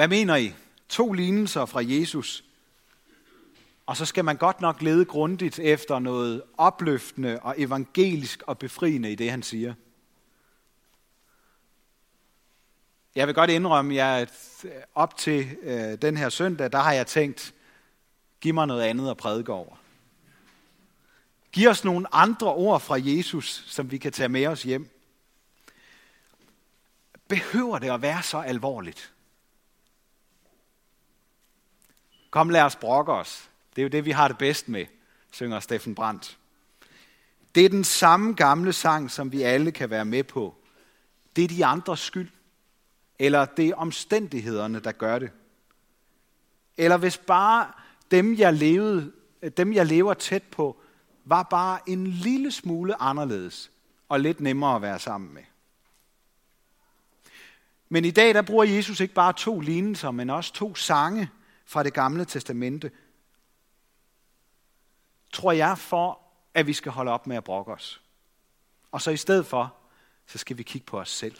Hvad 0.00 0.08
mener 0.08 0.36
I? 0.36 0.54
To 0.88 1.12
lignelser 1.12 1.66
fra 1.66 1.80
Jesus. 1.84 2.44
Og 3.86 3.96
så 3.96 4.04
skal 4.04 4.24
man 4.24 4.36
godt 4.36 4.60
nok 4.60 4.82
lede 4.82 5.04
grundigt 5.04 5.58
efter 5.58 5.98
noget 5.98 6.42
opløftende 6.56 7.38
og 7.42 7.54
evangelisk 7.58 8.42
og 8.46 8.58
befriende 8.58 9.12
i 9.12 9.14
det, 9.14 9.30
han 9.30 9.42
siger. 9.42 9.74
Jeg 13.14 13.26
vil 13.26 13.34
godt 13.34 13.50
indrømme, 13.50 14.02
at 14.02 14.64
op 14.94 15.16
til 15.16 15.56
øh, 15.62 16.02
den 16.02 16.16
her 16.16 16.28
søndag, 16.28 16.72
der 16.72 16.78
har 16.78 16.92
jeg 16.92 17.06
tænkt, 17.06 17.54
giv 18.40 18.54
mig 18.54 18.66
noget 18.66 18.82
andet 18.82 19.10
at 19.10 19.16
prædike 19.16 19.52
over. 19.52 19.76
Giv 21.52 21.68
os 21.68 21.84
nogle 21.84 22.14
andre 22.14 22.54
ord 22.54 22.80
fra 22.80 22.96
Jesus, 23.02 23.64
som 23.66 23.90
vi 23.90 23.98
kan 23.98 24.12
tage 24.12 24.28
med 24.28 24.46
os 24.46 24.62
hjem. 24.62 24.88
Behøver 27.28 27.78
det 27.78 27.90
at 27.90 28.02
være 28.02 28.22
så 28.22 28.38
alvorligt? 28.38 29.12
Kom, 32.30 32.50
lad 32.50 32.62
os 32.62 32.76
brokke 32.76 33.12
os. 33.12 33.50
Det 33.76 33.82
er 33.82 33.82
jo 33.82 33.88
det, 33.88 34.04
vi 34.04 34.10
har 34.10 34.28
det 34.28 34.38
bedst 34.38 34.68
med, 34.68 34.86
synger 35.30 35.60
Steffen 35.60 35.94
Brandt. 35.94 36.38
Det 37.54 37.64
er 37.64 37.68
den 37.68 37.84
samme 37.84 38.34
gamle 38.34 38.72
sang, 38.72 39.10
som 39.10 39.32
vi 39.32 39.42
alle 39.42 39.72
kan 39.72 39.90
være 39.90 40.04
med 40.04 40.24
på. 40.24 40.54
Det 41.36 41.44
er 41.44 41.48
de 41.48 41.64
andres 41.64 42.00
skyld. 42.00 42.30
Eller 43.18 43.44
det 43.44 43.68
er 43.68 43.74
omstændighederne, 43.74 44.80
der 44.80 44.92
gør 44.92 45.18
det. 45.18 45.30
Eller 46.76 46.96
hvis 46.96 47.18
bare 47.18 47.72
dem, 48.10 48.38
jeg, 48.38 48.54
levede, 48.54 49.12
dem, 49.56 49.72
jeg 49.72 49.86
lever 49.86 50.14
tæt 50.14 50.42
på, 50.42 50.76
var 51.24 51.42
bare 51.42 51.78
en 51.86 52.06
lille 52.06 52.52
smule 52.52 53.02
anderledes 53.02 53.70
og 54.08 54.20
lidt 54.20 54.40
nemmere 54.40 54.76
at 54.76 54.82
være 54.82 54.98
sammen 54.98 55.34
med. 55.34 55.42
Men 57.88 58.04
i 58.04 58.10
dag, 58.10 58.34
der 58.34 58.42
bruger 58.42 58.64
Jesus 58.64 59.00
ikke 59.00 59.14
bare 59.14 59.32
to 59.32 59.60
lignelser, 59.60 60.10
men 60.10 60.30
også 60.30 60.52
to 60.52 60.74
sange 60.74 61.30
fra 61.70 61.82
det 61.82 61.94
gamle 61.94 62.24
testamente, 62.24 62.90
tror 65.32 65.52
jeg, 65.52 65.78
for 65.78 66.20
at 66.54 66.66
vi 66.66 66.72
skal 66.72 66.92
holde 66.92 67.10
op 67.10 67.26
med 67.26 67.36
at 67.36 67.44
brokke 67.44 67.72
os. 67.72 68.02
Og 68.92 69.02
så 69.02 69.10
i 69.10 69.16
stedet 69.16 69.46
for, 69.46 69.74
så 70.26 70.38
skal 70.38 70.58
vi 70.58 70.62
kigge 70.62 70.86
på 70.86 71.00
os 71.00 71.10
selv. 71.10 71.36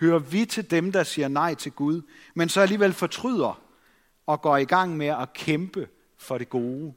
Hører 0.00 0.18
vi 0.18 0.44
til 0.44 0.70
dem, 0.70 0.92
der 0.92 1.02
siger 1.02 1.28
nej 1.28 1.54
til 1.54 1.72
Gud, 1.72 2.02
men 2.34 2.48
så 2.48 2.60
alligevel 2.60 2.92
fortryder 2.92 3.60
og 4.26 4.42
går 4.42 4.56
i 4.56 4.64
gang 4.64 4.96
med 4.96 5.06
at 5.06 5.32
kæmpe 5.32 5.88
for 6.16 6.38
det 6.38 6.48
gode? 6.48 6.94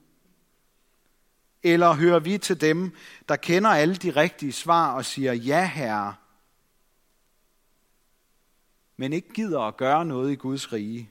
Eller 1.64 1.94
hører 1.94 2.20
vi 2.20 2.38
til 2.38 2.62
dem, 2.62 2.96
der 3.30 3.36
kender 3.36 3.70
alle 3.70 3.96
de 3.96 4.12
rigtige 4.12 4.54
svar 4.54 4.94
og 4.94 5.06
siger 5.06 5.34
ja, 5.34 5.66
herre, 5.66 6.16
men 8.98 9.14
ikke 9.14 9.34
gider 9.34 9.60
at 9.60 9.78
gøre 9.78 10.06
noget 10.06 10.32
i 10.32 10.36
Guds 10.36 10.74
rige, 10.74 11.10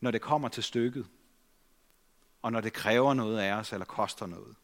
når 0.00 0.10
det 0.10 0.20
kommer 0.20 0.48
til 0.48 0.62
stykket, 0.62 1.06
og 2.42 2.52
når 2.52 2.60
det 2.60 2.72
kræver 2.72 3.14
noget 3.14 3.38
af 3.38 3.52
os 3.52 3.72
eller 3.72 3.86
koster 3.86 4.26
noget? 4.26 4.56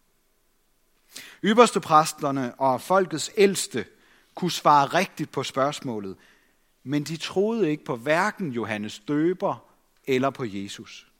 Ypperste 1.45 1.81
præsterne 1.81 2.55
og 2.55 2.81
folkets 2.81 3.31
ældste 3.37 3.87
kunne 4.35 4.51
svare 4.51 4.87
rigtigt 4.87 5.33
på 5.33 5.43
spørgsmålet, 5.43 6.17
men 6.83 7.05
de 7.05 7.17
troede 7.17 7.71
ikke 7.71 7.85
på 7.85 7.97
hverken 7.97 8.53
Johannes 8.53 8.99
døber 8.99 9.65
eller 10.05 10.31
på 10.31 10.45
Jesus. 10.45 11.13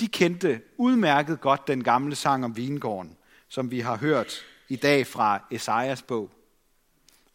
De 0.00 0.08
kendte 0.08 0.62
udmærket 0.76 1.40
godt 1.40 1.66
den 1.66 1.84
gamle 1.84 2.14
sang 2.14 2.44
om 2.44 2.56
vingården, 2.56 3.16
som 3.48 3.70
vi 3.70 3.80
har 3.80 3.96
hørt 3.96 4.34
i 4.68 4.76
dag 4.76 5.06
fra 5.06 5.44
Esajas 5.50 6.02
bog. 6.02 6.30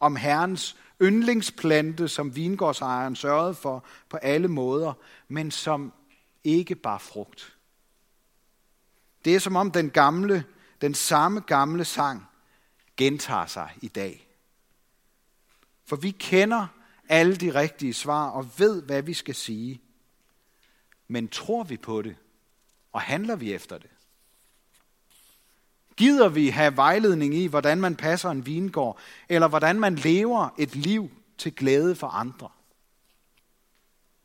Om 0.00 0.16
Herrens 0.16 0.76
yndlingsplante, 1.02 2.08
som 2.08 2.36
vingårdsejeren 2.36 3.16
sørgede 3.16 3.54
for 3.54 3.84
på 4.08 4.16
alle 4.16 4.48
måder, 4.48 4.92
men 5.28 5.50
som 5.50 5.92
ikke 6.44 6.74
bar 6.74 6.98
frugt. 6.98 7.56
Det 9.24 9.34
er 9.34 9.40
som 9.40 9.56
om 9.56 9.70
den 9.70 9.90
gamle, 9.90 10.44
den 10.80 10.94
samme 10.94 11.40
gamle 11.40 11.84
sang 11.84 12.26
gentager 12.96 13.46
sig 13.46 13.70
i 13.82 13.88
dag. 13.88 14.28
For 15.84 15.96
vi 15.96 16.10
kender 16.10 16.66
alle 17.08 17.36
de 17.36 17.54
rigtige 17.54 17.94
svar 17.94 18.28
og 18.30 18.50
ved, 18.58 18.82
hvad 18.82 19.02
vi 19.02 19.14
skal 19.14 19.34
sige. 19.34 19.82
Men 21.08 21.28
tror 21.28 21.64
vi 21.64 21.76
på 21.76 22.02
det, 22.02 22.16
og 22.92 23.00
handler 23.00 23.36
vi 23.36 23.52
efter 23.52 23.78
det? 23.78 23.90
Gider 25.98 26.28
vi 26.28 26.48
have 26.48 26.76
vejledning 26.76 27.34
i, 27.34 27.46
hvordan 27.46 27.80
man 27.80 27.96
passer 27.96 28.30
en 28.30 28.46
vingård, 28.46 28.98
eller 29.28 29.48
hvordan 29.48 29.80
man 29.80 29.94
lever 29.94 30.48
et 30.58 30.76
liv 30.76 31.10
til 31.38 31.54
glæde 31.54 31.96
for 31.96 32.06
andre? 32.06 32.48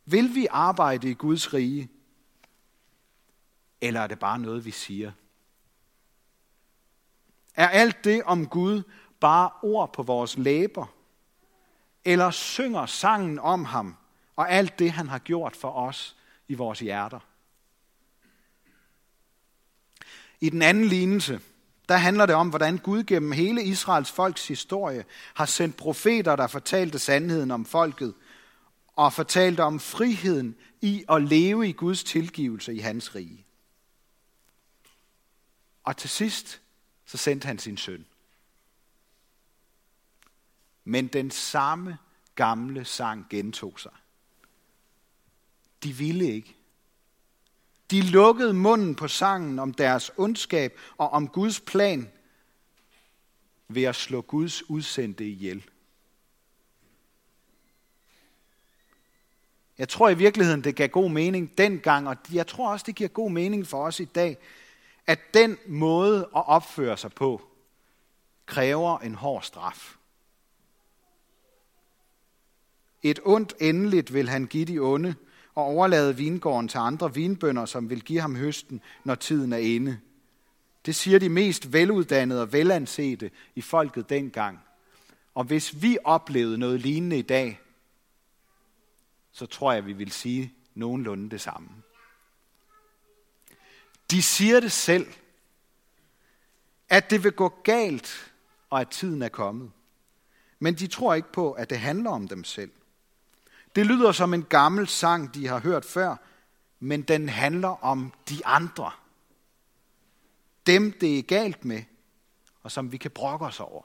Vil 0.06 0.36
vi 0.36 0.48
arbejde 0.50 1.10
i 1.10 1.14
Guds 1.14 1.54
rige, 1.54 1.90
eller 3.82 4.02
er 4.02 4.08
det 4.08 4.20
bare 4.20 4.40
noget, 4.40 4.66
vi 4.66 4.72
siger? 4.72 5.12
Er 7.56 7.68
alt 7.68 8.04
det 8.04 8.24
om 8.24 8.48
Gud 8.48 8.84
bare 9.20 9.52
ord 9.62 9.94
på 9.94 10.04
vores 10.04 10.38
læber? 10.38 10.86
Eller 12.06 12.32
synger 12.32 12.86
sangen 12.86 13.40
om 13.40 13.66
ham 13.66 13.96
og 14.36 14.52
alt 14.52 14.80
det, 14.80 14.92
han 14.92 15.08
har 15.08 15.20
gjort 15.20 15.56
for 15.56 15.72
os 15.72 16.16
i 16.48 16.54
vores 16.54 16.80
hjerter? 16.80 17.20
I 20.40 20.50
den 20.50 20.62
anden 20.62 20.86
lignelse, 20.86 21.42
der 21.90 21.96
handler 21.98 22.26
det 22.26 22.36
om, 22.36 22.50
hvordan 22.50 22.78
Gud 22.78 23.04
gennem 23.04 23.32
hele 23.32 23.64
Israels 23.64 24.12
folks 24.12 24.48
historie 24.48 25.06
har 25.34 25.46
sendt 25.46 25.78
profeter, 25.78 26.36
der 26.36 26.48
fortalte 26.48 27.00
sandheden 27.00 27.52
om 27.52 27.66
folket, 27.66 28.14
og 28.88 29.14
fortalte 29.14 29.62
om 29.62 29.80
friheden 29.80 30.56
i 30.82 31.06
at 31.10 31.22
leve 31.22 31.70
i 31.70 31.72
Guds 31.72 32.04
tilgivelse 32.04 32.74
i 32.74 32.80
hans 32.80 33.16
rige. 33.16 33.46
Og 35.84 35.98
til 35.98 36.10
sidst, 36.10 36.62
så 37.06 37.18
sendte 37.18 37.46
han 37.46 37.60
sin 37.60 37.78
søn. 37.78 38.06
Men 40.84 41.08
den 41.08 41.32
samme 41.32 41.98
gamle 42.36 42.86
sang 42.86 43.28
gentog 43.30 43.80
sig. 43.80 43.92
De 45.84 45.94
ville 45.94 46.32
ikke. 46.32 46.56
De 47.92 48.02
lukkede 48.02 48.54
munden 48.54 48.96
på 48.96 49.08
sangen 49.08 49.60
om 49.60 49.74
deres 49.74 50.12
ondskab 50.18 50.80
og 50.98 51.10
om 51.10 51.28
Guds 51.28 51.60
plan 51.60 52.12
ved 53.68 53.84
at 53.84 53.96
slå 53.96 54.22
Guds 54.22 54.70
udsendte 54.70 55.26
ihjel. 55.26 55.70
Jeg 59.78 59.90
tror 59.90 60.10
i 60.10 60.18
virkeligheden, 60.18 60.64
det 60.64 60.76
gav 60.76 60.88
god 60.88 61.10
mening 61.10 61.58
dengang, 61.58 62.08
og 62.10 62.18
jeg 62.34 62.48
tror 62.48 62.72
også, 62.72 62.84
det 62.88 62.96
giver 62.96 63.10
god 63.10 63.32
mening 63.32 63.68
for 63.68 63.86
os 63.86 64.00
i 64.00 64.06
dag, 64.06 64.38
at 65.08 65.20
den 65.34 65.58
måde 65.68 66.20
at 66.20 66.48
opføre 66.48 66.98
sig 66.98 67.14
på, 67.14 67.42
kræver 68.46 69.00
en 69.00 69.16
hård 69.16 69.44
straf. 69.44 69.96
Et 73.02 73.20
ondt 73.24 73.54
endeligt 73.60 74.14
vil 74.14 74.30
han 74.30 74.46
give 74.46 74.66
de 74.66 74.80
onde, 74.80 75.16
og 75.56 75.64
overlade 75.64 76.18
vingården 76.18 76.68
til 76.68 76.78
andre 76.78 77.14
vinbønder, 77.14 77.66
som 77.66 77.90
vil 77.90 78.02
give 78.02 78.22
ham 78.22 78.36
høsten, 78.36 78.82
når 79.04 79.16
tiden 79.16 79.54
er 79.54 79.58
inde. 79.58 80.00
Det 80.86 80.96
siger 80.96 81.20
de 81.20 81.30
mest 81.30 81.74
veluddannede 81.74 82.42
og 82.42 82.54
velansete 82.54 83.32
i 83.56 83.62
folket 83.62 84.10
dengang. 84.10 84.60
Og 85.34 85.44
hvis 85.44 85.82
vi 85.82 85.98
oplevede 86.04 86.58
noget 86.58 86.82
lignende 86.82 87.18
i 87.18 87.22
dag, 87.22 87.60
så 89.32 89.46
tror 89.46 89.74
jeg, 89.74 89.86
vi 89.86 89.94
vil 89.94 90.12
sige 90.12 90.54
nogenlunde 90.76 91.30
det 91.30 91.42
samme. 91.42 91.70
De 94.12 94.24
siger 94.24 94.60
det 94.60 94.72
selv, 94.72 95.08
at 96.90 97.10
det 97.10 97.24
vil 97.24 97.32
gå 97.32 97.50
galt, 97.64 98.34
og 98.70 98.82
at 98.82 98.90
tiden 98.90 99.22
er 99.22 99.30
kommet. 99.30 99.72
Men 100.60 100.74
de 100.76 100.88
tror 100.88 101.14
ikke 101.14 101.32
på, 101.32 101.52
at 101.52 101.70
det 101.70 101.80
handler 101.80 102.10
om 102.10 102.28
dem 102.28 102.44
selv. 102.44 102.72
Det 103.76 103.86
lyder 103.86 104.12
som 104.12 104.34
en 104.34 104.44
gammel 104.44 104.88
sang, 104.88 105.34
de 105.34 105.48
har 105.48 105.60
hørt 105.60 105.86
før, 105.86 106.16
men 106.80 107.02
den 107.02 107.30
handler 107.30 107.84
om 107.84 108.14
de 108.30 108.46
andre. 108.46 108.92
Dem, 110.66 110.92
det 110.92 111.20
er 111.20 111.24
galt 111.24 111.66
med, 111.66 111.84
og 112.64 112.72
som 112.72 112.92
vi 112.92 112.98
kan 112.98 113.12
brokke 113.12 113.46
os 113.46 113.60
over. 113.60 113.84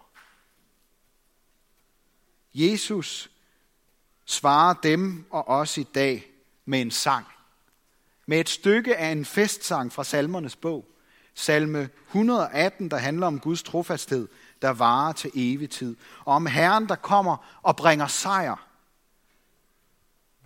Jesus 2.55 3.31
svarer 4.25 4.75
dem 4.75 5.27
og 5.31 5.49
os 5.49 5.79
i 5.79 5.83
dag 5.83 6.31
med 6.65 6.81
en 6.81 6.91
sang. 6.91 7.27
Med 8.27 8.41
et 8.41 8.49
stykke 8.49 8.97
af 8.97 9.09
en 9.09 9.25
festsang 9.25 9.93
fra 9.93 10.05
salmernes 10.05 10.57
bog. 10.57 10.85
Salme 11.35 11.91
118, 12.07 12.91
der 12.91 12.97
handler 12.97 13.27
om 13.27 13.41
Guds 13.41 13.63
trofasthed, 13.63 14.29
der 14.63 14.71
varer 14.71 15.13
til 15.13 15.31
evig 15.35 15.71
tid. 15.71 15.97
Og 16.25 16.35
om 16.35 16.47
Herren, 16.47 16.89
der 16.89 16.97
kommer 16.97 17.59
og 17.63 17.77
bringer 17.77 18.07
sejr 18.07 18.68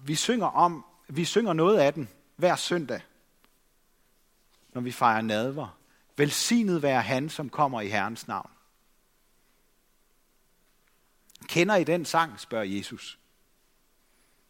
vi 0.04 0.14
synger 0.14 0.46
om, 0.46 0.84
vi 1.08 1.24
synger 1.24 1.52
noget 1.52 1.78
af 1.78 1.94
den 1.94 2.08
hver 2.36 2.56
søndag, 2.56 3.00
når 4.72 4.80
vi 4.80 4.92
fejrer 4.92 5.22
nadver. 5.22 5.78
Velsignet 6.16 6.82
være 6.82 7.02
han, 7.02 7.30
som 7.30 7.48
kommer 7.48 7.80
i 7.80 7.88
Herrens 7.88 8.28
navn. 8.28 8.50
Kender 11.46 11.74
I 11.76 11.84
den 11.84 12.04
sang, 12.04 12.40
spørger 12.40 12.64
Jesus. 12.64 13.18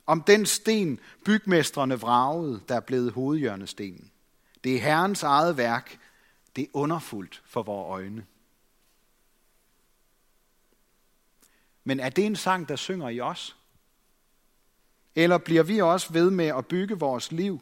Om 0.06 0.22
den 0.22 0.46
sten, 0.46 1.00
bygmestrene 1.24 2.00
vragede, 2.00 2.62
der 2.68 2.76
er 2.76 2.80
blevet 2.80 3.12
hovedhjørnestenen. 3.12 4.10
Det 4.64 4.76
er 4.76 4.80
Herrens 4.80 5.22
eget 5.22 5.56
værk. 5.56 5.98
Det 6.56 6.64
er 6.64 6.68
underfuldt 6.72 7.42
for 7.44 7.62
vores 7.62 7.90
øjne. 7.90 8.26
Men 11.84 12.00
er 12.00 12.08
det 12.08 12.26
en 12.26 12.36
sang, 12.36 12.68
der 12.68 12.76
synger 12.76 13.08
i 13.08 13.20
os? 13.20 13.56
Eller 15.14 15.38
bliver 15.38 15.62
vi 15.62 15.80
også 15.80 16.12
ved 16.12 16.30
med 16.30 16.46
at 16.46 16.66
bygge 16.66 16.98
vores 16.98 17.32
liv 17.32 17.60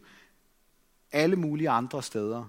alle 1.12 1.37
mulige 1.37 1.70
andre 1.70 2.02
steder? 2.02 2.44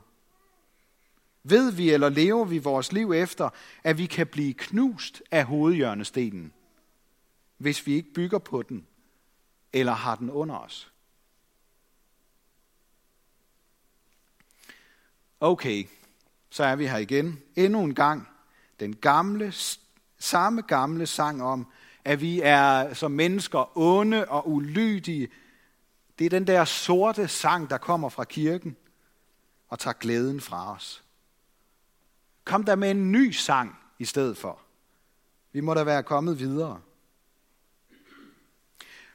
Ved 1.44 1.71
vi 1.71 1.89
eller 1.89 2.09
lever 2.09 2.45
vi 2.45 2.57
vores 2.57 2.92
liv 2.92 3.12
efter, 3.12 3.50
at 3.83 3.98
vi 3.98 4.06
kan 4.06 4.27
blive 4.27 4.53
knust 4.53 5.24
af 5.31 5.45
hovedhjørnestenen, 5.45 6.53
hvis 7.57 7.88
vi 7.88 7.94
ikke 7.94 8.13
bygger 8.13 8.39
på 8.39 8.62
den 8.62 8.88
eller 9.74 9.94
har 9.94 10.15
den 10.15 10.30
under 10.30 10.56
os? 10.56 10.92
Okay, 15.39 15.88
så 16.50 16.63
er 16.63 16.75
vi 16.75 16.88
her 16.88 16.98
igen. 16.98 17.42
Endnu 17.56 17.83
en 17.83 17.95
gang. 17.95 18.27
Den 18.80 18.95
gamle, 18.95 19.53
samme 20.18 20.62
gamle 20.62 21.07
sang 21.07 21.44
om, 21.44 21.68
at 22.06 22.21
vi 22.21 22.42
er 22.44 22.94
som 22.94 23.12
mennesker 23.12 23.77
onde 23.77 24.25
og 24.25 24.50
ulydige. 24.50 25.30
Det 26.19 26.25
er 26.25 26.30
den 26.30 26.48
der 26.48 26.65
sorte 26.65 27.27
sang, 27.27 27.69
der 27.69 27.77
kommer 27.77 28.09
fra 28.09 28.24
kirken 28.24 28.75
og 29.69 29.80
tager 29.80 29.94
glæden 29.94 30.42
fra 30.42 30.75
os. 30.75 31.03
Kom 32.44 32.63
der 32.63 32.75
med 32.75 32.92
en 32.92 33.12
ny 33.12 33.31
sang 33.31 33.75
i 34.00 34.06
stedet 34.06 34.38
for. 34.38 34.59
Vi 35.51 35.59
må 35.62 35.74
da 35.74 35.83
være 35.83 36.03
kommet 36.03 36.39
videre. 36.39 36.81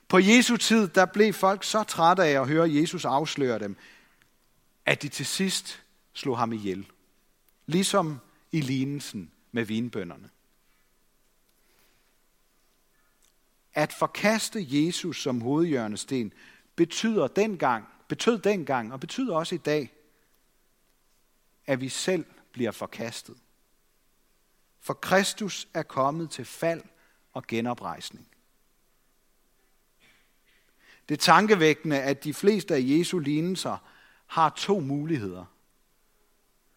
På 0.09 0.19
Jesu 0.19 0.57
tid, 0.57 0.89
der 0.89 1.07
blev 1.07 1.33
folk 1.33 1.65
så 1.65 1.83
trætte 1.83 2.25
af 2.25 2.41
at 2.41 2.49
høre 2.49 2.75
Jesus 2.75 3.05
afsløre 3.05 3.59
dem, 3.59 3.77
at 4.87 5.03
de 5.03 5.09
til 5.09 5.27
sidst 5.27 5.83
slog 6.13 6.39
ham 6.39 6.53
ihjel. 6.53 6.87
Ligesom 7.67 8.21
i 8.53 8.61
lignelsen 8.61 9.31
med 9.53 9.65
vinbønderne. 9.65 10.31
At 13.77 13.93
forkaste 13.93 14.67
Jesus 14.69 15.23
som 15.23 15.41
hovedhjørnesten 15.41 16.33
betyder 16.77 17.29
dengang, 17.29 17.89
betød 18.09 18.39
dengang 18.39 18.93
og 18.93 19.01
betyder 19.01 19.37
også 19.37 19.55
i 19.55 19.59
dag, 19.59 19.93
at 21.67 21.81
vi 21.81 21.89
selv 21.89 22.25
bliver 22.53 22.71
forkastet. 22.71 23.37
For 24.81 24.95
Kristus 24.95 25.69
er 25.75 25.83
kommet 25.83 26.31
til 26.31 26.45
fald 26.45 26.83
og 27.33 27.47
genoprejsning. 27.47 28.29
Det 31.09 31.15
er 31.15 31.23
tankevækkende, 31.23 32.01
at 32.01 32.25
de 32.25 32.35
fleste 32.35 32.75
af 32.75 32.81
Jesu 32.83 33.19
lignelser 33.19 33.77
har 34.27 34.51
to 34.57 34.81
muligheder. 34.81 35.45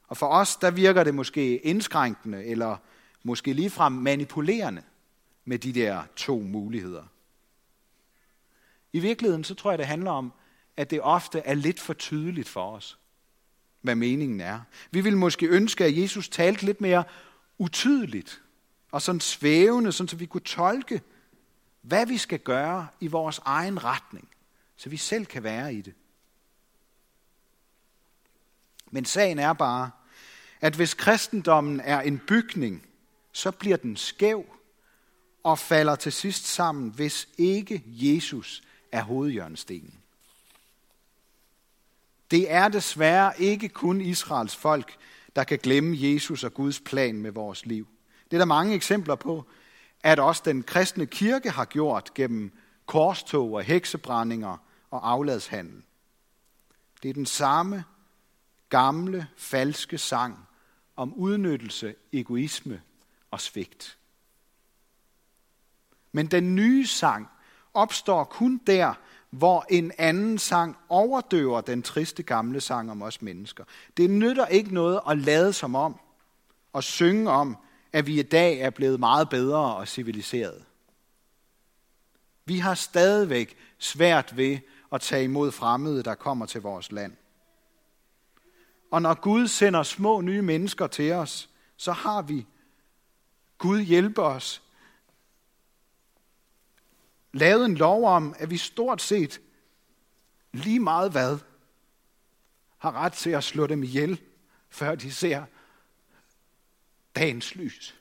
Og 0.08 0.18
for 0.18 0.28
os, 0.28 0.56
der 0.56 0.72
virker 0.72 1.04
det 1.04 1.16
måske 1.16 1.58
indskrænkende, 1.58 2.46
eller 2.46 2.78
måske 3.24 3.54
ligefrem 3.54 3.92
manipulerende 3.92 4.84
med 5.50 5.60
de 5.60 5.74
der 5.74 6.04
to 6.16 6.40
muligheder. 6.40 7.04
I 8.94 9.00
virkeligheden, 9.00 9.44
så 9.44 9.56
tror 9.56 9.72
jeg, 9.72 9.78
det 9.78 9.88
handler 9.88 10.12
om, 10.12 10.34
at 10.78 10.90
det 10.90 11.02
ofte 11.02 11.40
er 11.40 11.54
lidt 11.54 11.80
for 11.80 11.94
tydeligt 11.94 12.50
for 12.50 12.72
os, 12.76 13.00
hvad 13.82 13.96
meningen 13.96 14.42
er. 14.42 14.60
Vi 14.92 15.02
vil 15.02 15.18
måske 15.18 15.48
ønske, 15.48 15.86
at 15.86 15.98
Jesus 15.98 16.30
talte 16.30 16.66
lidt 16.66 16.82
mere 16.82 17.04
utydeligt 17.58 18.42
og 18.92 19.02
sådan 19.02 19.22
svævende, 19.22 19.92
sådan 19.92 20.08
så 20.08 20.16
vi 20.16 20.26
kunne 20.26 20.42
tolke, 20.42 21.02
hvad 21.82 22.06
vi 22.06 22.18
skal 22.18 22.40
gøre 22.40 22.88
i 23.00 23.08
vores 23.08 23.40
egen 23.46 23.84
retning, 23.84 24.30
så 24.76 24.90
vi 24.90 24.98
selv 24.98 25.26
kan 25.26 25.44
være 25.44 25.74
i 25.74 25.82
det. 25.82 25.94
Men 28.92 29.06
sagen 29.06 29.40
er 29.40 29.54
bare, 29.54 29.92
at 30.62 30.76
hvis 30.76 30.94
kristendommen 30.94 31.80
er 31.80 32.02
en 32.02 32.22
bygning, 32.28 32.86
så 33.32 33.52
bliver 33.52 33.78
den 33.78 33.98
skæv 33.98 34.59
og 35.44 35.60
falder 35.60 35.96
til 35.96 36.12
sidst 36.12 36.48
sammen, 36.48 36.90
hvis 36.90 37.28
ikke 37.38 37.84
Jesus 37.86 38.64
er 38.92 39.02
hovedhjørnestenen. 39.02 40.00
Det 42.32 42.52
er 42.52 42.68
desværre 42.68 43.42
ikke 43.42 43.70
kun 43.70 44.02
Israels 44.02 44.56
folk, 44.56 44.98
der 45.36 45.44
kan 45.44 45.60
glemme 45.60 45.98
Jesus 46.00 46.44
og 46.44 46.54
Guds 46.54 46.80
plan 46.80 47.22
med 47.22 47.32
vores 47.32 47.66
liv. 47.66 47.88
Det 48.24 48.34
er 48.34 48.38
der 48.38 48.46
mange 48.46 48.76
eksempler 48.76 49.16
på, 49.16 49.46
at 50.04 50.20
også 50.20 50.42
den 50.46 50.64
kristne 50.64 51.06
kirke 51.06 51.50
har 51.50 51.66
gjort 51.66 52.14
gennem 52.14 52.52
korstog 52.86 53.54
og 53.54 53.64
heksebrændinger 53.64 54.58
og 54.92 55.12
afladshandel. 55.12 55.84
Det 57.04 57.10
er 57.10 57.14
den 57.14 57.26
samme 57.26 57.84
gamle, 58.70 59.28
falske 59.38 59.98
sang 59.98 60.48
om 60.96 61.14
udnyttelse, 61.14 61.96
egoisme 62.14 62.82
og 63.32 63.42
svigt. 63.42 63.99
Men 66.12 66.28
den 66.28 66.56
nye 66.56 66.88
sang 66.88 67.30
opstår 67.74 68.24
kun 68.24 68.62
der, 68.68 68.94
hvor 69.30 69.66
en 69.70 69.92
anden 69.98 70.38
sang 70.38 70.78
overdøver 70.90 71.62
den 71.62 71.84
triste 71.84 72.24
gamle 72.24 72.62
sang 72.62 72.92
om 72.92 73.02
os 73.02 73.22
mennesker. 73.22 73.64
Det 73.98 74.10
nytter 74.10 74.46
ikke 74.46 74.74
noget 74.74 75.00
at 75.10 75.18
lade 75.18 75.54
som 75.54 75.76
om 75.76 76.00
og 76.74 76.84
synge 76.84 77.32
om, 77.32 77.58
at 77.94 78.08
vi 78.08 78.20
i 78.20 78.24
dag 78.24 78.60
er 78.60 78.70
blevet 78.70 79.00
meget 79.00 79.30
bedre 79.30 79.76
og 79.76 79.88
civiliseret. 79.88 80.64
Vi 82.46 82.60
har 82.60 82.74
stadigvæk 82.74 83.58
svært 83.78 84.38
ved 84.38 84.60
at 84.92 85.02
tage 85.02 85.24
imod 85.24 85.52
fremmede, 85.52 86.04
der 86.04 86.16
kommer 86.16 86.46
til 86.46 86.62
vores 86.62 86.92
land. 86.92 87.14
Og 88.92 89.02
når 89.02 89.14
Gud 89.14 89.48
sender 89.48 89.84
små 89.84 90.22
nye 90.22 90.42
mennesker 90.42 90.88
til 90.88 91.12
os, 91.12 91.50
så 91.78 91.92
har 91.92 92.22
vi, 92.22 92.48
Gud 93.58 93.82
hjælper 93.82 94.24
os, 94.24 94.62
lavet 97.32 97.66
en 97.66 97.76
lov 97.76 98.06
om, 98.06 98.36
at 98.40 98.50
vi 98.50 98.58
stort 98.58 99.02
set 99.02 99.42
lige 100.52 100.80
meget 100.80 101.12
hvad, 101.12 101.38
har 102.78 102.92
ret 102.92 103.14
til 103.14 103.30
at 103.30 103.44
slå 103.44 103.68
dem 103.68 103.84
ihjel, 103.84 104.22
før 104.70 104.96
de 104.96 105.12
ser 105.12 105.46
dagens 107.16 107.56
lys. 107.56 107.96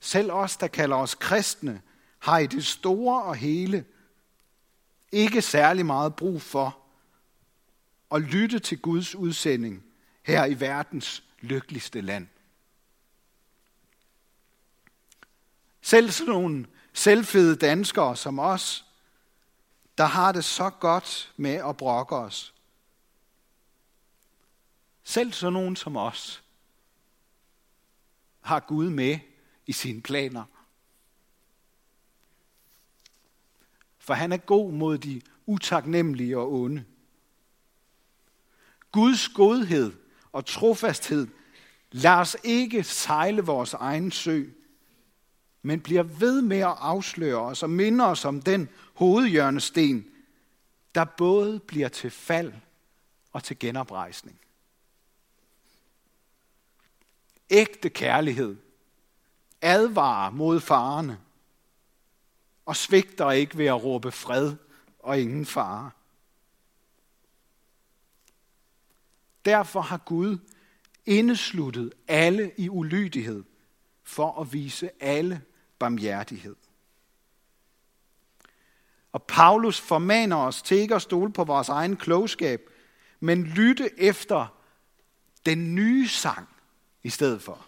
Selv 0.00 0.32
os, 0.32 0.56
der 0.56 0.66
kalder 0.66 0.96
os 0.96 1.14
kristne, 1.14 1.82
har 2.18 2.38
i 2.38 2.46
det 2.46 2.66
store 2.66 3.22
og 3.22 3.36
hele 3.36 3.84
ikke 5.12 5.42
særlig 5.42 5.86
meget 5.86 6.16
brug 6.16 6.42
for 6.42 6.78
at 8.10 8.22
lytte 8.22 8.58
til 8.58 8.78
Guds 8.78 9.14
udsending 9.14 9.84
her 10.22 10.44
i 10.44 10.60
verdens 10.60 11.24
lykkeligste 11.40 12.00
land. 12.00 12.26
Selv 15.90 16.10
sådan 16.10 16.32
nogle 16.32 16.66
selvfede 16.92 17.56
danskere 17.56 18.16
som 18.16 18.38
os, 18.38 18.84
der 19.98 20.04
har 20.04 20.32
det 20.32 20.44
så 20.44 20.70
godt 20.70 21.32
med 21.36 21.54
at 21.54 21.76
brokke 21.76 22.16
os. 22.16 22.54
Selv 25.04 25.32
sådan 25.32 25.52
nogen 25.52 25.76
som 25.76 25.96
os 25.96 26.42
har 28.40 28.60
Gud 28.60 28.90
med 28.90 29.18
i 29.66 29.72
sine 29.72 30.02
planer. 30.02 30.44
For 33.98 34.14
han 34.14 34.32
er 34.32 34.36
god 34.36 34.72
mod 34.72 34.98
de 34.98 35.22
utaknemmelige 35.46 36.38
og 36.38 36.52
onde. 36.52 36.84
Guds 38.92 39.28
godhed 39.28 39.92
og 40.32 40.46
trofasthed 40.46 41.26
lader 41.90 42.16
os 42.16 42.36
ikke 42.44 42.84
sejle 42.84 43.42
vores 43.42 43.74
egen 43.74 44.10
sø, 44.10 44.44
men 45.62 45.80
bliver 45.80 46.02
ved 46.02 46.42
med 46.42 46.58
at 46.58 46.76
afsløre 46.78 47.40
os 47.40 47.62
og 47.62 47.70
minde 47.70 48.04
os 48.04 48.24
om 48.24 48.42
den 48.42 48.68
hovedhjørnesten, 48.94 50.10
der 50.94 51.04
både 51.04 51.60
bliver 51.60 51.88
til 51.88 52.10
fald 52.10 52.52
og 53.32 53.44
til 53.44 53.58
genoprejsning. 53.58 54.40
Ægte 57.50 57.90
kærlighed 57.90 58.56
advarer 59.62 60.30
mod 60.30 60.60
farerne 60.60 61.20
og 62.66 62.76
svigter 62.76 63.30
ikke 63.30 63.58
ved 63.58 63.66
at 63.66 63.84
råbe 63.84 64.12
fred 64.12 64.56
og 64.98 65.20
ingen 65.20 65.46
fare. 65.46 65.90
Derfor 69.44 69.80
har 69.80 69.98
Gud 69.98 70.38
indesluttet 71.06 71.92
alle 72.08 72.52
i 72.56 72.68
ulydighed 72.68 73.44
for 74.02 74.40
at 74.40 74.52
vise 74.52 74.90
alle 75.02 75.42
barmhjertighed. 75.80 76.56
Og 79.12 79.22
Paulus 79.22 79.80
formaner 79.80 80.36
os 80.36 80.62
til 80.62 80.76
ikke 80.76 80.94
at 80.94 81.02
stole 81.02 81.32
på 81.32 81.44
vores 81.44 81.68
egen 81.68 81.96
klogskab, 81.96 82.70
men 83.20 83.44
lytte 83.44 84.00
efter 84.00 84.56
den 85.46 85.74
nye 85.74 86.08
sang 86.08 86.48
i 87.02 87.10
stedet 87.10 87.42
for. 87.42 87.66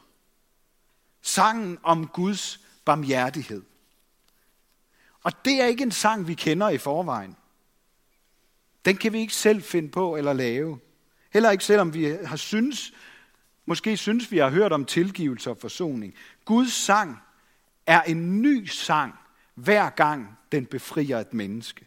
Sangen 1.22 1.78
om 1.82 2.08
Guds 2.08 2.60
barmhjertighed. 2.84 3.62
Og 5.22 5.44
det 5.44 5.60
er 5.60 5.66
ikke 5.66 5.82
en 5.82 5.92
sang, 5.92 6.28
vi 6.28 6.34
kender 6.34 6.68
i 6.68 6.78
forvejen. 6.78 7.36
Den 8.84 8.96
kan 8.96 9.12
vi 9.12 9.18
ikke 9.18 9.34
selv 9.34 9.62
finde 9.62 9.88
på 9.88 10.16
eller 10.16 10.32
lave. 10.32 10.80
Heller 11.32 11.50
ikke 11.50 11.64
selvom 11.64 11.94
vi 11.94 12.04
har 12.24 12.36
synes, 12.36 12.92
måske 13.66 13.96
synes 13.96 14.30
vi 14.30 14.38
har 14.38 14.50
hørt 14.50 14.72
om 14.72 14.84
tilgivelse 14.84 15.50
og 15.50 15.58
forsoning. 15.58 16.14
Guds 16.44 16.72
sang 16.72 17.22
er 17.86 18.02
en 18.02 18.42
ny 18.42 18.66
sang, 18.66 19.14
hver 19.54 19.90
gang 19.90 20.38
den 20.52 20.66
befrier 20.66 21.18
et 21.18 21.34
menneske. 21.34 21.86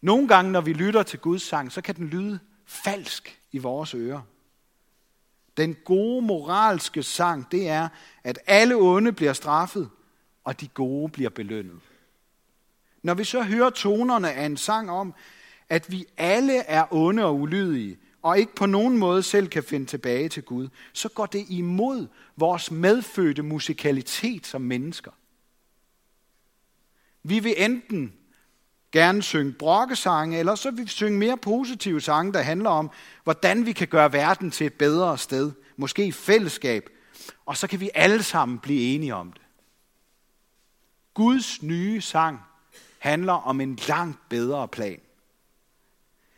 Nogle 0.00 0.28
gange, 0.28 0.52
når 0.52 0.60
vi 0.60 0.72
lytter 0.72 1.02
til 1.02 1.18
Guds 1.18 1.42
sang, 1.42 1.72
så 1.72 1.80
kan 1.80 1.96
den 1.96 2.06
lyde 2.06 2.38
falsk 2.66 3.40
i 3.52 3.58
vores 3.58 3.94
ører. 3.94 4.20
Den 5.56 5.76
gode 5.84 6.26
moralske 6.26 7.02
sang, 7.02 7.50
det 7.50 7.68
er, 7.68 7.88
at 8.24 8.38
alle 8.46 8.74
onde 8.74 9.12
bliver 9.12 9.32
straffet, 9.32 9.90
og 10.44 10.60
de 10.60 10.68
gode 10.68 11.12
bliver 11.12 11.30
belønnet. 11.30 11.80
Når 13.02 13.14
vi 13.14 13.24
så 13.24 13.42
hører 13.42 13.70
tonerne 13.70 14.32
af 14.32 14.46
en 14.46 14.56
sang 14.56 14.90
om, 14.90 15.14
at 15.68 15.90
vi 15.90 16.06
alle 16.16 16.58
er 16.58 16.94
onde 16.94 17.24
og 17.24 17.40
ulydige, 17.40 17.98
og 18.22 18.38
ikke 18.38 18.54
på 18.54 18.66
nogen 18.66 18.98
måde 18.98 19.22
selv 19.22 19.48
kan 19.48 19.62
finde 19.62 19.86
tilbage 19.86 20.28
til 20.28 20.42
Gud, 20.42 20.68
så 20.92 21.08
går 21.08 21.26
det 21.26 21.46
imod 21.48 22.06
vores 22.36 22.70
medfødte 22.70 23.42
musikalitet 23.42 24.46
som 24.46 24.62
mennesker. 24.62 25.10
Vi 27.22 27.38
vil 27.38 27.54
enten 27.56 28.14
gerne 28.92 29.22
synge 29.22 29.52
brokkesange, 29.52 30.38
eller 30.38 30.54
så 30.54 30.70
vil 30.70 30.84
vi 30.84 30.88
synge 30.88 31.18
mere 31.18 31.36
positive 31.36 32.00
sange, 32.00 32.32
der 32.32 32.42
handler 32.42 32.70
om, 32.70 32.90
hvordan 33.24 33.66
vi 33.66 33.72
kan 33.72 33.88
gøre 33.88 34.12
verden 34.12 34.50
til 34.50 34.66
et 34.66 34.74
bedre 34.74 35.18
sted, 35.18 35.52
måske 35.76 36.06
i 36.06 36.12
fællesskab, 36.12 36.90
og 37.46 37.56
så 37.56 37.66
kan 37.66 37.80
vi 37.80 37.90
alle 37.94 38.22
sammen 38.22 38.58
blive 38.58 38.94
enige 38.94 39.14
om 39.14 39.32
det. 39.32 39.42
Guds 41.14 41.62
nye 41.62 42.00
sang 42.00 42.40
handler 42.98 43.32
om 43.32 43.60
en 43.60 43.78
langt 43.88 44.28
bedre 44.28 44.68
plan. 44.68 45.00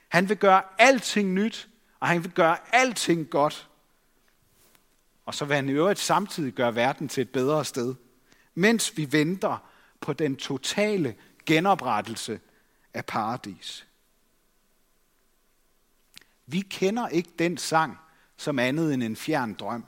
Han 0.08 0.28
vil 0.28 0.36
gøre 0.36 0.62
alting 0.78 1.32
nyt, 1.32 1.68
og 2.02 2.08
han 2.08 2.24
vil 2.24 2.32
gøre 2.32 2.56
alting 2.72 3.30
godt. 3.30 3.68
Og 5.26 5.34
så 5.34 5.44
vil 5.44 5.56
han 5.56 5.68
i 5.68 5.72
øvrigt 5.72 5.98
samtidig 5.98 6.52
gøre 6.52 6.74
verden 6.74 7.08
til 7.08 7.20
et 7.20 7.30
bedre 7.30 7.64
sted, 7.64 7.94
mens 8.54 8.96
vi 8.96 9.12
venter 9.12 9.58
på 10.00 10.12
den 10.12 10.36
totale 10.36 11.14
genoprettelse 11.46 12.40
af 12.94 13.06
paradis. 13.06 13.86
Vi 16.46 16.60
kender 16.60 17.08
ikke 17.08 17.30
den 17.38 17.58
sang 17.58 17.98
som 18.36 18.58
andet 18.58 18.94
end 18.94 19.02
en 19.02 19.16
fjern 19.16 19.54
drøm. 19.54 19.84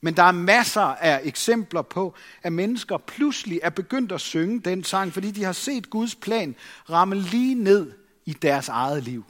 Men 0.00 0.16
der 0.16 0.22
er 0.22 0.32
masser 0.32 0.80
af 0.80 1.20
eksempler 1.24 1.82
på, 1.82 2.14
at 2.42 2.52
mennesker 2.52 2.98
pludselig 2.98 3.60
er 3.62 3.70
begyndt 3.70 4.12
at 4.12 4.20
synge 4.20 4.60
den 4.60 4.84
sang, 4.84 5.12
fordi 5.12 5.30
de 5.30 5.44
har 5.44 5.52
set 5.52 5.90
Guds 5.90 6.14
plan 6.14 6.56
ramme 6.90 7.14
lige 7.14 7.54
ned 7.54 7.92
i 8.24 8.32
deres 8.32 8.68
eget 8.68 9.02
liv. 9.02 9.24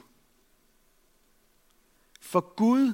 For 2.29 2.53
Gud 2.55 2.93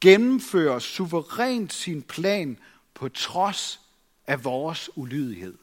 gennemfører 0.00 0.78
suverænt 0.78 1.72
sin 1.72 2.02
plan 2.02 2.58
på 2.94 3.08
trods 3.08 3.80
af 4.26 4.44
vores 4.44 4.90
ulydighed. 4.96 5.54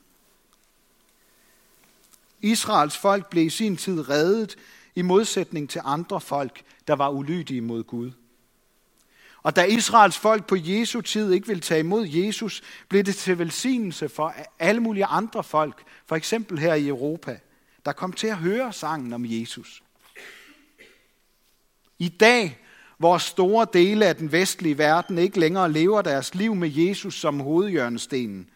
Israels 2.42 2.98
folk 2.98 3.30
blev 3.30 3.46
i 3.46 3.50
sin 3.50 3.78
tid 3.78 4.10
reddet 4.10 4.56
i 4.96 5.02
modsætning 5.02 5.70
til 5.70 5.82
andre 5.84 6.22
folk, 6.22 6.64
der 6.88 6.96
var 6.96 7.10
ulydige 7.10 7.62
mod 7.62 7.84
Gud. 7.84 8.12
Og 9.44 9.56
da 9.56 9.64
Israels 9.64 10.18
folk 10.18 10.48
på 10.48 10.56
Jesu 10.56 11.02
tid 11.02 11.32
ikke 11.32 11.48
ville 11.48 11.62
tage 11.62 11.80
imod 11.80 12.08
Jesus, 12.08 12.62
blev 12.90 13.04
det 13.04 13.16
til 13.16 13.40
velsignelse 13.40 14.10
for 14.10 14.36
alle 14.60 14.82
mulige 14.82 15.06
andre 15.06 15.44
folk, 15.44 15.84
for 16.06 16.16
eksempel 16.16 16.60
her 16.60 16.74
i 16.74 16.88
Europa, 16.88 17.40
der 17.86 17.92
kom 17.92 18.14
til 18.14 18.28
at 18.28 18.38
høre 18.38 18.74
sangen 18.74 19.14
om 19.14 19.26
Jesus. 19.26 19.84
I 22.00 22.10
dag, 22.10 22.63
hvor 23.04 23.18
store 23.18 23.68
dele 23.74 24.06
af 24.06 24.16
den 24.16 24.32
vestlige 24.32 24.78
verden 24.78 25.18
ikke 25.18 25.40
længere 25.40 25.72
lever 25.72 26.02
deres 26.02 26.36
liv 26.36 26.56
med 26.56 26.70
Jesus 26.70 27.20
som 27.20 27.40
hovedhjørnestenen, 27.40 28.50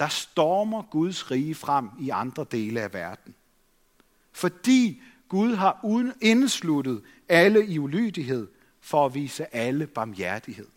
der 0.00 0.08
stormer 0.08 0.82
Guds 0.82 1.30
rige 1.30 1.54
frem 1.54 1.88
i 2.00 2.10
andre 2.10 2.46
dele 2.50 2.80
af 2.80 2.92
verden. 2.92 3.34
Fordi 4.32 5.02
Gud 5.28 5.54
har 5.54 5.80
indesluttet 6.20 7.02
alle 7.28 7.66
i 7.66 7.78
ulydighed 7.78 8.48
for 8.80 9.06
at 9.06 9.14
vise 9.14 9.54
alle 9.54 9.86
barmhjertighed. 9.86 10.68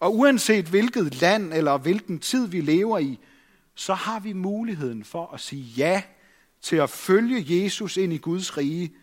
Og 0.00 0.16
uanset 0.16 0.66
hvilket 0.66 1.20
land 1.20 1.52
eller 1.52 1.78
hvilken 1.78 2.18
tid 2.18 2.46
vi 2.46 2.60
lever 2.60 2.98
i, 2.98 3.18
så 3.74 3.94
har 3.94 4.20
vi 4.20 4.32
muligheden 4.32 5.04
for 5.04 5.34
at 5.34 5.40
sige 5.40 5.62
ja 5.62 6.02
til 6.60 6.76
at 6.76 6.90
følge 6.90 7.62
Jesus 7.62 7.96
ind 7.96 8.12
i 8.12 8.18
Guds 8.18 8.56
rige, 8.56 8.94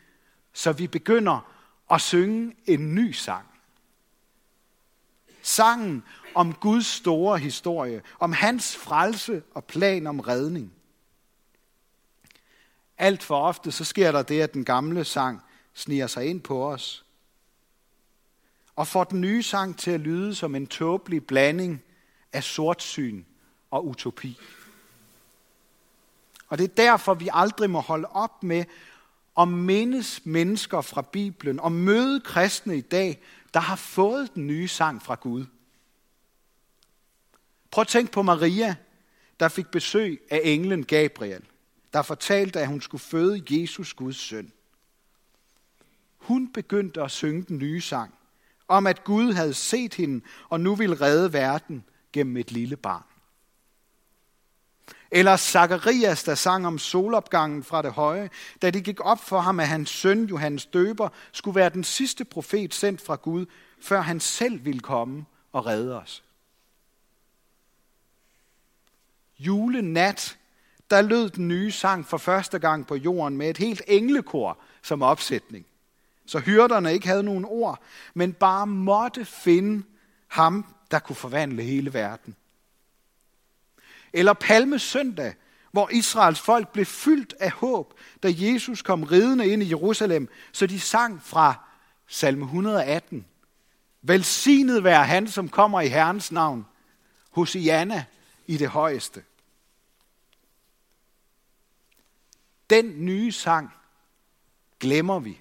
så 0.54 0.72
vi 0.72 0.88
begynder 0.88 1.53
og 1.88 2.02
synge 2.02 2.56
en 2.66 2.96
ny 2.96 3.12
sang. 3.12 3.46
Sangen 5.42 6.04
om 6.36 6.54
Guds 6.54 6.86
store 6.86 7.38
historie, 7.38 8.02
om 8.20 8.34
hans 8.34 8.78
frelse 8.78 9.44
og 9.54 9.66
plan 9.66 10.08
om 10.08 10.20
redning. 10.20 10.74
Alt 12.98 13.24
for 13.24 13.38
ofte 13.38 13.72
så 13.72 13.84
sker 13.84 14.12
der 14.12 14.22
det, 14.22 14.42
at 14.42 14.54
den 14.54 14.66
gamle 14.66 15.06
sang 15.06 15.42
sniger 15.74 16.08
sig 16.08 16.26
ind 16.26 16.42
på 16.42 16.72
os, 16.72 17.06
og 18.76 18.88
får 18.88 19.04
den 19.04 19.22
nye 19.22 19.44
sang 19.44 19.78
til 19.78 19.92
at 19.92 20.00
lyde 20.00 20.36
som 20.36 20.56
en 20.56 20.68
tåbelig 20.68 21.28
blanding 21.28 21.84
af 22.34 22.44
sortsyn 22.44 23.24
og 23.72 23.88
utopi. 23.88 24.40
Og 26.48 26.58
det 26.58 26.64
er 26.64 26.76
derfor, 26.76 27.14
vi 27.14 27.30
aldrig 27.34 27.70
må 27.70 27.80
holde 27.80 28.08
op 28.08 28.44
med 28.44 28.66
og 29.36 29.48
mindes 29.48 30.26
mennesker 30.26 30.82
fra 30.82 31.02
Bibelen 31.02 31.60
og 31.60 31.72
møde 31.72 32.22
kristne 32.22 32.78
i 32.78 32.82
dag, 32.82 33.22
der 33.54 33.60
har 33.60 33.76
fået 33.76 34.36
den 34.36 34.48
nye 34.48 34.68
sang 34.68 35.02
fra 35.02 35.16
Gud. 35.16 35.46
Prøv 37.72 37.82
at 37.82 37.88
tænke 37.88 38.12
på 38.12 38.22
Maria, 38.22 38.76
der 39.40 39.48
fik 39.48 39.68
besøg 39.68 40.22
af 40.30 40.42
englen 40.44 40.86
Gabriel, 40.86 41.44
der 41.94 42.02
fortalte, 42.02 42.60
at 42.60 42.68
hun 42.68 42.82
skulle 42.82 43.02
føde 43.02 43.44
Jesus 43.50 43.94
Guds 43.94 44.18
søn. 44.18 44.52
Hun 46.18 46.54
begyndte 46.54 47.02
at 47.02 47.12
synge 47.12 47.44
den 47.44 47.58
nye 47.58 47.82
sang, 47.82 48.14
om 48.68 48.88
at 48.88 49.04
Gud 49.04 49.34
havde 49.34 49.54
set 49.54 49.94
hende 49.94 50.26
og 50.50 50.60
nu 50.60 50.76
ville 50.76 51.02
redde 51.02 51.34
verden 51.34 51.84
gennem 52.14 52.38
et 52.38 52.52
lille 52.52 52.76
barn. 52.76 53.13
Eller 55.12 55.38
Zakarias, 55.38 56.24
der 56.24 56.36
sang 56.36 56.68
om 56.68 56.78
solopgangen 56.78 57.64
fra 57.64 57.82
det 57.82 57.92
høje, 57.92 58.30
da 58.62 58.70
det 58.70 58.84
gik 58.84 59.00
op 59.00 59.20
for 59.20 59.40
ham, 59.40 59.60
at 59.60 59.68
hans 59.68 59.90
søn 59.90 60.26
Johannes 60.26 60.66
Døber 60.66 61.10
skulle 61.32 61.56
være 61.56 61.70
den 61.70 61.84
sidste 61.84 62.26
profet 62.26 62.74
sendt 62.74 63.02
fra 63.02 63.16
Gud, 63.16 63.46
før 63.82 64.02
han 64.02 64.20
selv 64.20 64.66
ville 64.66 64.80
komme 64.80 65.26
og 65.52 65.66
redde 65.66 66.02
os. 66.02 66.24
Julenat, 69.40 70.38
der 70.90 71.02
lød 71.02 71.30
den 71.30 71.48
nye 71.48 71.72
sang 71.72 72.08
for 72.08 72.18
første 72.18 72.60
gang 72.60 72.88
på 72.88 72.96
jorden 72.96 73.38
med 73.38 73.50
et 73.50 73.58
helt 73.58 73.82
englekor 73.88 74.58
som 74.82 75.02
opsætning. 75.02 75.66
Så 76.26 76.40
hyrderne 76.40 76.94
ikke 76.94 77.08
havde 77.08 77.24
nogen 77.24 77.46
ord, 77.46 77.82
men 78.14 78.34
bare 78.34 78.68
måtte 78.68 79.26
finde 79.26 79.84
ham, 80.28 80.76
der 80.92 81.00
kunne 81.00 81.16
forvandle 81.16 81.64
hele 81.64 81.94
verden. 81.94 82.36
Eller 84.14 84.34
palmesøndag, 84.34 85.36
hvor 85.72 85.90
Israels 85.90 86.40
folk 86.40 86.72
blev 86.72 86.86
fyldt 86.86 87.34
af 87.40 87.52
håb, 87.52 88.00
da 88.24 88.34
Jesus 88.38 88.82
kom 88.82 89.04
ridende 89.04 89.48
ind 89.48 89.64
i 89.64 89.70
Jerusalem, 89.70 90.30
så 90.52 90.68
de 90.68 90.80
sang 90.80 91.22
fra 91.24 91.68
salme 92.08 92.46
118. 92.46 93.26
Velsignet 94.02 94.84
være 94.84 95.06
han, 95.06 95.28
som 95.28 95.50
kommer 95.50 95.82
i 95.82 95.88
Herrens 95.88 96.32
navn. 96.32 96.66
Hosianna 97.30 98.06
i 98.46 98.58
det 98.58 98.70
højeste. 98.70 99.24
Den 102.70 103.06
nye 103.06 103.32
sang 103.32 103.70
glemmer 104.80 105.20
vi, 105.20 105.40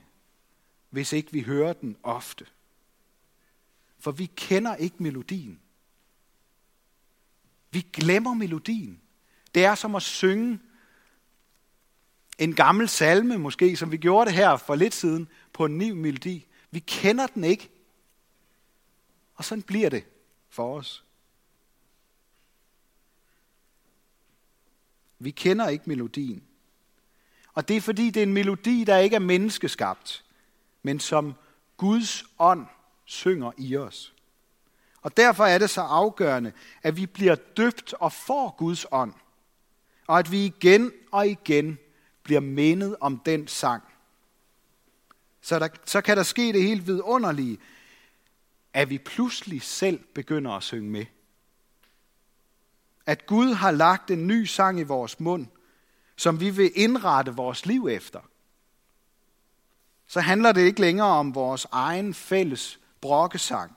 hvis 0.91 1.13
ikke 1.13 1.33
vi 1.33 1.43
hører 1.43 1.73
den 1.73 1.97
ofte. 2.03 2.47
For 3.99 4.11
vi 4.11 4.27
kender 4.37 4.77
ikke 4.77 5.03
melodien. 5.03 5.61
Vi 7.73 7.87
glemmer 7.93 8.35
melodien. 8.35 9.01
Det 9.55 9.65
er 9.65 9.75
som 9.75 9.95
at 9.95 10.03
synge 10.03 10.59
en 12.39 12.55
gammel 12.55 12.89
salme, 12.89 13.39
måske, 13.39 13.77
som 13.77 13.93
vi 13.93 13.97
gjorde 13.97 14.31
det 14.31 14.37
her 14.37 14.57
for 14.57 14.75
lidt 14.75 14.95
siden, 14.95 15.29
på 15.53 15.65
en 15.65 15.79
ny 15.79 15.91
melodi. 15.91 16.47
Vi 16.71 16.79
kender 16.79 17.27
den 17.27 17.45
ikke. 17.45 17.71
Og 19.35 19.45
sådan 19.45 19.63
bliver 19.63 19.89
det 19.89 20.05
for 20.49 20.77
os. 20.77 21.05
Vi 25.19 25.31
kender 25.31 25.69
ikke 25.69 25.85
melodien. 25.87 26.43
Og 27.55 27.69
det 27.69 27.77
er 27.77 27.81
fordi, 27.81 28.11
det 28.11 28.23
er 28.23 28.27
en 28.27 28.33
melodi, 28.33 28.85
der 28.85 28.99
ikke 28.99 29.17
er 29.17 29.21
menneskeskabt, 29.21 30.25
men 30.83 31.01
som 31.01 31.35
Guds 31.77 32.25
ånd 32.39 32.67
synger 33.05 33.53
i 33.59 33.77
os. 33.77 34.15
Og 35.03 35.17
derfor 35.17 35.45
er 35.45 35.59
det 35.59 35.71
så 35.71 35.81
afgørende, 35.81 36.53
at 36.83 36.97
vi 36.97 37.07
bliver 37.07 37.35
døbt 37.35 37.95
og 37.95 38.13
får 38.13 38.55
Guds 38.59 38.87
ånd. 38.91 39.13
Og 40.07 40.19
at 40.19 40.31
vi 40.31 40.45
igen 40.45 40.93
og 41.13 41.29
igen 41.29 41.79
bliver 42.23 42.41
mindet 42.41 42.97
om 43.01 43.19
den 43.19 43.49
sang. 43.49 43.83
Så, 45.41 45.59
der, 45.59 45.69
så 45.85 46.01
kan 46.01 46.17
der 46.17 46.23
ske 46.23 46.53
det 46.53 46.63
helt 46.63 46.87
vidunderlige, 46.87 47.59
at 48.73 48.91
vi 48.91 48.99
pludselig 48.99 49.63
selv 49.63 50.05
begynder 50.15 50.51
at 50.51 50.63
synge 50.63 50.91
med. 50.91 51.07
At 53.07 53.27
Gud 53.27 53.55
har 53.55 53.71
lagt 53.71 54.11
en 54.11 54.27
ny 54.27 54.45
sang 54.45 54.81
i 54.81 54.83
vores 54.83 55.21
mund, 55.21 55.47
som 56.17 56.41
vi 56.41 56.51
vil 56.51 56.73
indrette 56.75 57.35
vores 57.35 57.67
liv 57.67 57.89
efter. 57.91 58.21
Så 60.07 60.21
handler 60.21 60.53
det 60.53 60.61
ikke 60.61 60.81
længere 60.81 61.09
om 61.09 61.35
vores 61.35 61.67
egen 61.73 62.15
fælles 62.15 62.81
brokkesang. 63.01 63.77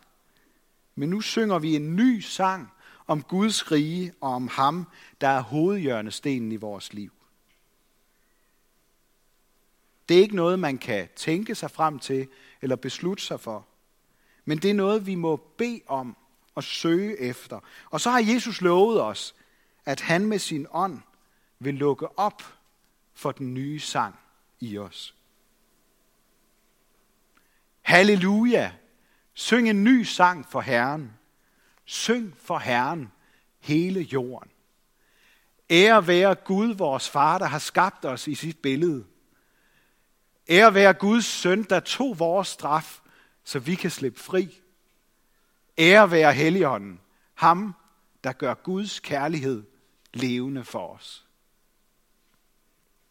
Men 0.96 1.10
nu 1.10 1.22
synger 1.22 1.60
vi 1.60 1.76
en 1.76 1.96
ny 1.96 2.20
sang 2.20 2.72
om 3.08 3.24
Guds 3.24 3.72
rige 3.72 4.14
og 4.22 4.32
om 4.32 4.48
ham, 4.48 4.88
der 5.22 5.28
er 5.28 5.42
hovedhjørnestenen 5.42 6.52
i 6.52 6.56
vores 6.56 6.94
liv. 6.94 7.12
Det 10.10 10.18
er 10.18 10.22
ikke 10.22 10.36
noget, 10.36 10.60
man 10.60 10.78
kan 10.78 11.08
tænke 11.16 11.56
sig 11.56 11.72
frem 11.72 12.00
til 12.00 12.28
eller 12.62 12.76
beslutte 12.76 13.24
sig 13.24 13.40
for. 13.40 13.68
Men 14.46 14.58
det 14.58 14.70
er 14.70 14.74
noget, 14.74 15.06
vi 15.06 15.16
må 15.16 15.36
bede 15.36 15.82
om 15.88 16.18
og 16.56 16.64
søge 16.64 17.20
efter. 17.20 17.60
Og 17.90 18.02
så 18.02 18.10
har 18.10 18.20
Jesus 18.20 18.62
lovet 18.62 19.02
os, 19.02 19.36
at 19.86 20.02
han 20.02 20.26
med 20.26 20.40
sin 20.40 20.68
ånd 20.72 21.00
vil 21.60 21.74
lukke 21.74 22.20
op 22.20 22.44
for 23.14 23.32
den 23.32 23.54
nye 23.54 23.80
sang 23.80 24.16
i 24.60 24.78
os. 24.78 25.16
Halleluja! 27.82 28.72
Syng 29.36 29.70
en 29.70 29.84
ny 29.84 30.04
sang 30.04 30.46
for 30.46 30.62
Herren. 30.62 31.14
Syng 31.86 32.38
for 32.38 32.58
Herren 32.58 33.12
hele 33.60 34.02
jorden. 34.02 34.52
Ære 35.70 36.08
være 36.08 36.36
Gud, 36.36 36.74
vores 36.76 37.10
far, 37.10 37.38
der 37.38 37.46
har 37.46 37.60
skabt 37.60 38.06
os 38.06 38.28
i 38.28 38.36
sit 38.36 38.58
billede. 38.58 39.06
Ære 40.50 40.74
være 40.74 40.94
Guds 40.94 41.26
søn, 41.26 41.64
der 41.64 41.80
tog 41.80 42.20
vores 42.20 42.48
straf, 42.48 43.00
så 43.44 43.60
vi 43.60 43.76
kan 43.76 43.92
slippe 43.92 44.20
fri. 44.20 44.62
Ære 45.78 46.12
være 46.12 46.34
Helligånden, 46.34 47.00
ham, 47.34 47.76
der 48.24 48.32
gør 48.32 48.54
Guds 48.54 49.00
kærlighed 49.00 49.64
levende 50.14 50.64
for 50.64 50.88
os. 50.88 51.25